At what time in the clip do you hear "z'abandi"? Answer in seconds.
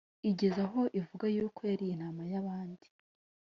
2.31-2.87